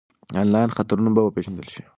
[0.41, 1.81] انلاین خطرونه به وپېژندل شي.